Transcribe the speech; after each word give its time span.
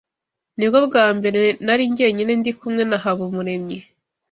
Nibwo 0.57 0.77
bwa 0.87 1.05
mbere 1.17 1.41
nari 1.65 1.83
jyenyine 1.97 2.33
ndi 2.39 2.51
kumwe 2.59 2.83
na 2.89 2.97
Habumuremyi 3.03 3.77